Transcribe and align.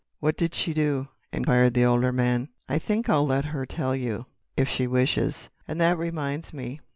"What 0.19 0.35
did 0.35 0.55
she 0.55 0.73
do?" 0.73 1.09
inquired 1.31 1.75
the 1.75 1.85
older 1.85 2.11
man. 2.11 2.49
"I 2.67 2.79
think 2.79 3.07
I'll 3.07 3.27
let 3.27 3.45
her 3.45 3.67
tell 3.67 3.95
you—if 3.95 4.67
she 4.67 4.87
wishes.... 4.87 5.51
And 5.67 5.79
that 5.79 5.95
reminds 5.95 6.53
me. 6.53 6.79